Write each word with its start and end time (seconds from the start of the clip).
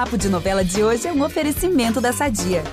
Papo 0.00 0.16
de 0.16 0.30
Novela 0.30 0.64
de 0.64 0.82
hoje 0.82 1.06
é 1.06 1.12
um 1.12 1.22
oferecimento 1.22 2.00
da 2.00 2.10
Sadia. 2.10 2.64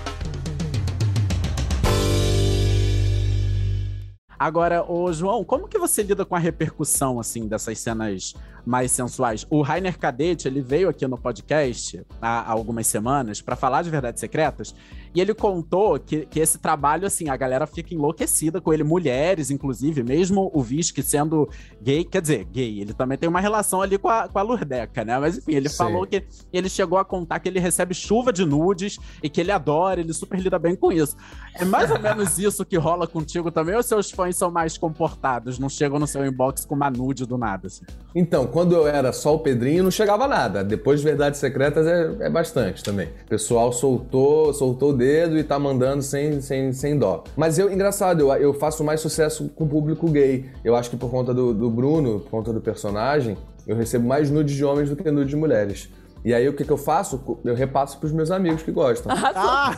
Agora, 4.40 4.90
ô 4.90 5.12
João, 5.12 5.44
como 5.44 5.68
que 5.68 5.78
você 5.78 6.04
lida 6.04 6.24
com 6.24 6.36
a 6.36 6.40
repercussão, 6.40 7.20
assim, 7.20 7.46
dessas 7.46 7.80
cenas 7.80 8.34
mais 8.68 8.92
sensuais? 8.92 9.48
O 9.50 9.62
Rainer 9.62 9.98
Cadete, 9.98 10.48
ele 10.48 10.62
veio 10.62 10.90
aqui 10.90 11.08
no 11.08 11.18
podcast 11.18 12.06
há, 12.22 12.42
há 12.42 12.52
algumas 12.52 12.86
semanas 12.88 13.42
para 13.42 13.56
falar 13.56 13.82
de 13.82 13.90
Verdades 13.90 14.20
Secretas 14.20 14.76
e 15.18 15.22
ele 15.22 15.34
contou 15.34 16.00
que, 16.00 16.28
que 16.28 16.40
esse 16.40 16.60
trabalho, 16.60 17.08
assim, 17.08 17.28
a 17.28 17.36
galera 17.36 17.66
fica 17.66 17.92
enlouquecida 17.94 18.62
com 18.62 18.72
ele, 18.72 18.84
mulheres, 18.84 19.50
inclusive, 19.50 20.04
mesmo 20.04 20.52
o 20.54 20.62
Visque 20.62 21.02
sendo 21.02 21.50
gay, 21.82 22.04
quer 22.04 22.22
dizer, 22.22 22.46
gay, 22.46 22.80
ele 22.80 22.94
também 22.94 23.18
tem 23.18 23.28
uma 23.28 23.40
relação 23.40 23.82
ali 23.82 23.98
com 23.98 24.10
a, 24.10 24.28
com 24.28 24.38
a 24.38 24.42
Lurdeca, 24.44 25.04
né? 25.04 25.18
Mas 25.18 25.40
enfim, 25.40 25.56
ele 25.56 25.70
Sim. 25.70 25.78
falou 25.78 26.06
que 26.06 26.24
ele 26.54 26.70
chegou 26.70 27.00
a 27.00 27.04
contar 27.04 27.40
que 27.40 27.50
ele 27.50 27.60
recebe 27.60 27.96
chuva 27.96 28.32
de 28.32 28.46
nudes 28.46 29.00
e 29.24 29.28
que 29.28 29.42
ele 29.42 29.52
adora, 29.52 30.00
ele 30.00 30.14
super 30.14 30.40
lida 30.40 30.60
bem 30.60 30.76
com 30.76 30.92
isso. 30.92 31.16
É 31.56 31.66
mais 31.66 31.90
ou 31.90 32.00
menos 32.00 32.38
isso 32.40 32.64
que 32.64 32.78
rola 32.78 33.08
contigo 33.08 33.50
também, 33.50 33.76
ou 33.76 33.82
seus 33.82 34.12
fãs 34.12 34.36
são 34.36 34.52
mais 34.52 34.78
comportados, 34.78 35.58
não 35.58 35.68
chegam 35.68 35.98
no 35.98 36.06
seu 36.06 36.24
inbox 36.28 36.64
com 36.64 36.76
uma 36.76 36.92
nude 36.92 37.26
do 37.26 37.40
nada, 37.40 37.66
assim? 37.66 37.86
Então, 38.16 38.46
quando 38.58 38.74
eu 38.74 38.88
era 38.88 39.14
só 39.14 39.36
o 39.36 39.40
Pedrinho, 39.40 39.84
não 39.84 39.92
chegava 39.92 40.28
nada. 40.28 40.64
Depois 40.64 41.00
de 41.00 41.06
Verdades 41.06 41.40
Secretas 41.40 41.86
é, 41.86 42.26
é 42.26 42.28
bastante 42.28 42.84
também. 42.84 43.08
O 43.26 43.30
pessoal 43.30 43.72
soltou, 43.72 44.52
soltou 44.52 44.92
dedo 44.92 45.38
e 45.38 45.44
tá 45.44 45.60
mandando 45.60 46.02
sem, 46.02 46.42
sem, 46.42 46.74
sem 46.74 46.98
dó. 46.98 47.24
Mas 47.36 47.60
eu, 47.60 47.72
engraçado, 47.72 48.22
eu, 48.22 48.34
eu 48.34 48.56
faço 48.56 48.84
mais 48.84 49.00
sucesso 49.00 49.48
com 49.54 49.66
o 49.66 49.68
público 49.68 50.10
gay. 50.10 50.46
Eu 50.66 50.76
acho 50.76 50.90
que 50.90 50.98
por 50.98 51.12
conta 51.12 51.36
do, 51.36 51.54
do 51.54 51.70
Bruno, 51.70 52.22
por 52.22 52.32
conta 52.32 52.52
do 52.52 52.60
personagem, 52.60 53.38
eu 53.68 53.76
recebo 53.76 54.08
mais 54.08 54.32
nudes 54.32 54.56
de 54.56 54.66
homens 54.66 54.90
do 54.90 54.96
que 54.96 55.12
nudes 55.12 55.30
de 55.30 55.36
mulheres. 55.36 55.88
E 56.24 56.34
aí 56.34 56.48
o 56.48 56.54
que, 56.54 56.64
que 56.64 56.72
eu 56.72 56.78
faço? 56.78 57.40
Eu 57.44 57.56
repasso 57.56 58.00
pros 58.00 58.12
meus 58.12 58.32
amigos 58.32 58.64
que 58.64 58.72
gostam. 58.72 59.12
Ah, 59.16 59.72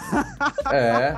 é, 0.71 1.15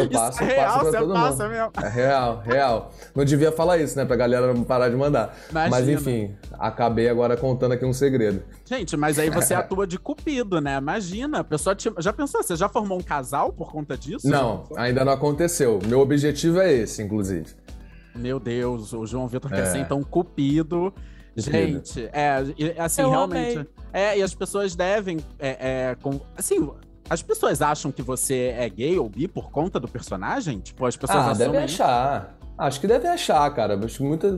eu 0.00 0.10
passo, 0.10 0.42
é 0.42 0.46
real, 0.46 0.72
passo 0.72 0.90
pra 0.90 1.00
todo 1.00 1.14
mundo. 1.14 1.48
Mesmo. 1.48 1.72
É 1.82 1.88
real, 1.88 2.42
real. 2.44 2.92
Não 3.14 3.24
devia 3.24 3.52
falar 3.52 3.78
isso, 3.78 3.96
né? 3.96 4.04
Pra 4.04 4.16
galera 4.16 4.52
não 4.52 4.64
parar 4.64 4.88
de 4.88 4.96
mandar. 4.96 5.36
Imagina. 5.50 5.70
Mas 5.70 5.88
enfim, 5.88 6.34
acabei 6.58 7.08
agora 7.08 7.36
contando 7.36 7.72
aqui 7.72 7.84
um 7.84 7.92
segredo. 7.92 8.42
Gente, 8.64 8.96
mas 8.96 9.18
aí 9.18 9.30
você 9.30 9.52
atua 9.54 9.86
de 9.86 9.98
cupido, 9.98 10.60
né? 10.60 10.78
Imagina, 10.78 11.40
a 11.40 11.44
pessoa 11.44 11.74
te... 11.74 11.92
já 11.98 12.12
pensou, 12.12 12.42
você 12.42 12.56
já 12.56 12.68
formou 12.68 12.98
um 12.98 13.02
casal 13.02 13.52
por 13.52 13.70
conta 13.70 13.96
disso? 13.96 14.28
Não, 14.28 14.64
ainda 14.76 15.04
não 15.04 15.12
aconteceu. 15.12 15.78
Meu 15.86 16.00
objetivo 16.00 16.60
é 16.60 16.72
esse, 16.72 17.02
inclusive. 17.02 17.46
Meu 18.14 18.38
Deus, 18.38 18.92
o 18.92 19.06
João 19.06 19.26
Vitor 19.26 19.52
é. 19.52 19.56
quer 19.56 19.66
ser 19.66 19.78
então 19.78 20.02
cupido. 20.02 20.92
Gente, 21.36 22.08
é, 22.12 22.44
assim, 22.78 23.02
eu 23.02 23.10
realmente. 23.10 23.58
Amei. 23.58 23.68
É, 23.92 24.18
e 24.18 24.22
as 24.22 24.34
pessoas 24.34 24.74
devem. 24.74 25.18
É, 25.38 25.90
é, 25.90 25.96
com, 26.02 26.20
assim, 26.36 26.70
as 27.08 27.22
pessoas 27.22 27.60
acham 27.62 27.90
que 27.90 28.02
você 28.02 28.54
é 28.56 28.68
gay 28.68 28.98
ou 28.98 29.08
bi 29.08 29.26
por 29.28 29.50
conta 29.50 29.80
do 29.80 29.88
personagem? 29.88 30.60
Tipo, 30.60 30.86
as 30.86 30.96
pessoas 30.96 31.26
ah, 31.26 31.32
devem 31.32 31.60
achar. 31.60 32.38
Acho 32.56 32.80
que 32.80 32.86
deve 32.86 33.08
achar, 33.08 33.50
cara. 33.54 33.78
Acho 33.82 34.04
muita... 34.04 34.28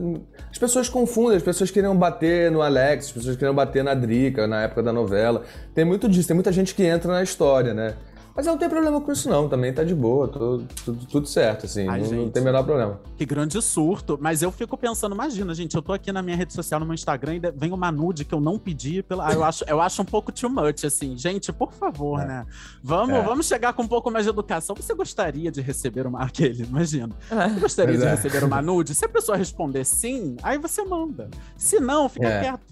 As 0.49 0.57
pessoas 0.57 0.89
confundem, 0.89 1.37
as 1.37 1.43
pessoas 1.43 1.69
queriam 1.69 1.95
bater 1.95 2.49
no 2.49 2.61
Alex, 2.61 3.07
as 3.07 3.11
pessoas 3.11 3.35
queriam 3.35 3.53
bater 3.53 3.83
na 3.83 3.93
Drica 3.93 4.47
na 4.47 4.63
época 4.63 4.81
da 4.81 4.91
novela. 4.91 5.43
Tem 5.73 5.85
muito 5.85 6.07
disso, 6.09 6.27
tem 6.27 6.33
muita 6.33 6.51
gente 6.51 6.73
que 6.73 6.83
entra 6.83 7.11
na 7.11 7.21
história, 7.21 7.73
né? 7.73 7.95
Mas 8.35 8.45
eu 8.45 8.51
não 8.51 8.59
tenho 8.59 8.69
problema 8.69 8.99
com 8.99 9.11
isso, 9.13 9.29
não. 9.29 9.47
Também 9.47 9.73
tá 9.73 9.81
de 9.81 9.95
boa, 9.95 10.27
tudo, 10.27 10.67
tudo, 10.83 11.05
tudo 11.05 11.27
certo, 11.27 11.65
assim. 11.65 11.87
Ai, 11.87 12.01
não, 12.01 12.05
gente, 12.05 12.25
não, 12.25 12.29
tem 12.29 12.41
o 12.41 12.45
menor 12.45 12.63
problema. 12.65 12.99
Que 13.15 13.25
grande 13.25 13.61
surto. 13.61 14.17
Mas 14.19 14.41
eu 14.41 14.51
fico 14.51 14.77
pensando, 14.77 15.15
imagina, 15.15 15.55
gente, 15.55 15.73
eu 15.73 15.81
tô 15.81 15.93
aqui 15.93 16.11
na 16.11 16.21
minha 16.21 16.35
rede 16.35 16.53
social, 16.53 16.81
no 16.81 16.85
meu 16.85 16.93
Instagram, 16.93 17.35
e 17.35 17.39
vem 17.55 17.71
uma 17.71 17.89
nude 17.93 18.25
que 18.25 18.35
eu 18.35 18.41
não 18.41 18.59
pedi. 18.59 19.01
Pela... 19.01 19.29
Ah, 19.29 19.33
eu, 19.33 19.41
acho, 19.41 19.63
eu 19.65 19.79
acho 19.79 20.01
um 20.01 20.05
pouco 20.05 20.33
too 20.33 20.49
much, 20.49 20.83
assim. 20.83 21.17
Gente, 21.17 21.53
por 21.53 21.71
favor, 21.71 22.19
é. 22.19 22.25
né? 22.25 22.45
Vamos, 22.83 23.15
é. 23.15 23.21
vamos 23.21 23.47
chegar 23.47 23.71
com 23.71 23.83
um 23.83 23.87
pouco 23.87 24.11
mais 24.11 24.25
de 24.25 24.29
educação. 24.31 24.75
Você 24.75 24.93
gostaria 24.93 25.49
de 25.49 25.61
receber 25.61 26.05
uma. 26.05 26.21
Aquele, 26.25 26.63
imagina. 26.63 27.15
É. 27.31 27.47
Você 27.47 27.59
gostaria 27.61 27.97
de 27.97 28.03
é. 28.03 28.09
receber 28.15 28.43
uma 28.43 28.59
nude? 28.61 28.93
Se 28.93 29.05
a 29.05 29.09
pessoa 29.09 29.37
responder 29.37 29.85
sim, 29.85 30.35
aí 30.43 30.57
você 30.57 30.83
manda. 30.83 31.29
Se 31.55 31.79
não, 31.79 32.09
fica 32.09 32.27
é. 32.27 32.41
quieto. 32.41 32.65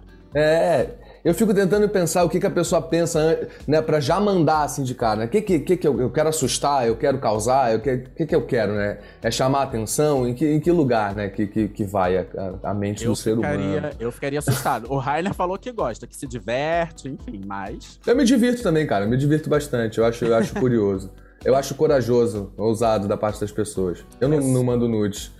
É, 0.32 0.94
eu 1.24 1.34
fico 1.34 1.52
tentando 1.52 1.88
pensar 1.88 2.24
o 2.24 2.28
que, 2.28 2.40
que 2.40 2.46
a 2.46 2.50
pessoa 2.50 2.80
pensa, 2.80 3.48
né, 3.66 3.82
para 3.82 4.00
já 4.00 4.18
mandar 4.18 4.62
assim 4.62 4.82
de 4.82 4.94
cara. 4.94 5.16
O 5.16 5.20
né? 5.20 5.26
que, 5.26 5.42
que, 5.42 5.58
que, 5.60 5.76
que 5.76 5.86
eu, 5.86 6.00
eu, 6.00 6.10
quero 6.10 6.28
assustar, 6.28 6.86
eu 6.86 6.96
quero 6.96 7.18
causar, 7.18 7.76
o 7.76 7.80
que, 7.80 7.98
que, 7.98 8.26
que 8.26 8.34
eu 8.34 8.46
quero, 8.46 8.74
né? 8.74 8.98
É 9.22 9.30
chamar 9.30 9.60
a 9.60 9.62
atenção? 9.64 10.26
Em 10.26 10.34
que, 10.34 10.46
em 10.46 10.58
que 10.58 10.70
lugar, 10.70 11.14
né, 11.14 11.28
que, 11.28 11.46
que, 11.46 11.68
que 11.68 11.84
vai 11.84 12.16
a, 12.16 12.24
a 12.62 12.74
mente 12.74 13.04
eu 13.04 13.10
do 13.10 13.16
ser 13.16 13.36
ficaria, 13.36 13.58
humano? 13.58 13.90
Eu 13.98 14.12
ficaria 14.12 14.38
assustado. 14.38 14.90
O 14.90 14.96
Rainer 14.96 15.34
falou 15.34 15.58
que 15.58 15.70
gosta, 15.70 16.06
que 16.06 16.16
se 16.16 16.26
diverte, 16.26 17.08
enfim, 17.08 17.42
mas. 17.46 18.00
Eu 18.06 18.16
me 18.16 18.24
divirto 18.24 18.62
também, 18.62 18.86
cara, 18.86 19.04
eu 19.04 19.08
me 19.08 19.16
divirto 19.16 19.50
bastante, 19.50 19.98
eu 19.98 20.04
acho, 20.04 20.24
eu 20.24 20.34
acho 20.34 20.54
curioso. 20.54 21.10
Eu 21.42 21.56
acho 21.56 21.74
corajoso, 21.74 22.52
ousado 22.54 23.08
da 23.08 23.16
parte 23.16 23.40
das 23.40 23.50
pessoas. 23.50 24.04
Eu 24.20 24.28
não, 24.28 24.40
não 24.40 24.62
mando 24.62 24.86
nudes. 24.86 25.32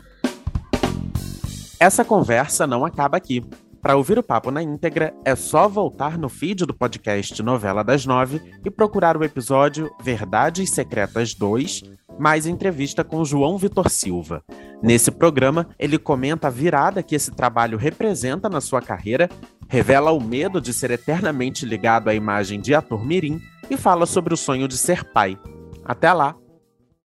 Essa 1.78 2.02
conversa 2.02 2.66
não 2.66 2.86
acaba 2.86 3.18
aqui. 3.18 3.44
Para 3.82 3.96
ouvir 3.96 4.18
o 4.18 4.22
papo 4.22 4.50
na 4.50 4.62
íntegra, 4.62 5.14
é 5.24 5.34
só 5.34 5.66
voltar 5.66 6.18
no 6.18 6.28
feed 6.28 6.66
do 6.66 6.74
podcast 6.74 7.42
Novela 7.42 7.82
das 7.82 8.04
Nove 8.04 8.40
e 8.62 8.70
procurar 8.70 9.16
o 9.16 9.24
episódio 9.24 9.90
Verdades 10.02 10.68
Secretas 10.70 11.34
2, 11.34 11.84
mais 12.18 12.46
entrevista 12.46 13.02
com 13.02 13.24
João 13.24 13.56
Vitor 13.56 13.88
Silva. 13.88 14.44
Nesse 14.82 15.10
programa, 15.10 15.66
ele 15.78 15.98
comenta 15.98 16.48
a 16.48 16.50
virada 16.50 17.02
que 17.02 17.14
esse 17.14 17.30
trabalho 17.30 17.78
representa 17.78 18.50
na 18.50 18.60
sua 18.60 18.82
carreira, 18.82 19.30
revela 19.66 20.12
o 20.12 20.20
medo 20.22 20.60
de 20.60 20.74
ser 20.74 20.90
eternamente 20.90 21.64
ligado 21.64 22.08
à 22.08 22.14
imagem 22.14 22.60
de 22.60 22.74
ator 22.74 23.02
mirim 23.02 23.40
e 23.70 23.78
fala 23.78 24.04
sobre 24.04 24.34
o 24.34 24.36
sonho 24.36 24.68
de 24.68 24.76
ser 24.76 25.04
pai. 25.04 25.38
Até 25.82 26.12
lá! 26.12 26.39